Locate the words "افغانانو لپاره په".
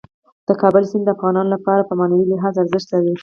1.15-1.93